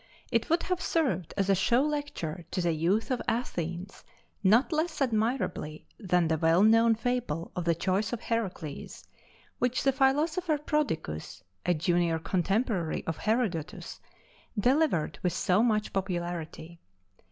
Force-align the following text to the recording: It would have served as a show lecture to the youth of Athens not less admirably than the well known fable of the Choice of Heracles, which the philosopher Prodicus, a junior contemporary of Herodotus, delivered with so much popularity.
It 0.31 0.49
would 0.49 0.63
have 0.63 0.81
served 0.81 1.31
as 1.37 1.47
a 1.47 1.53
show 1.53 1.83
lecture 1.83 2.43
to 2.49 2.59
the 2.59 2.71
youth 2.73 3.11
of 3.11 3.21
Athens 3.27 4.03
not 4.43 4.73
less 4.73 4.99
admirably 4.99 5.85
than 5.99 6.27
the 6.27 6.39
well 6.39 6.63
known 6.63 6.95
fable 6.95 7.51
of 7.55 7.65
the 7.65 7.75
Choice 7.75 8.11
of 8.11 8.19
Heracles, 8.19 9.05
which 9.59 9.83
the 9.83 9.91
philosopher 9.93 10.57
Prodicus, 10.57 11.43
a 11.67 11.75
junior 11.75 12.17
contemporary 12.17 13.05
of 13.05 13.17
Herodotus, 13.17 13.99
delivered 14.59 15.19
with 15.21 15.33
so 15.33 15.61
much 15.61 15.93
popularity. 15.93 16.79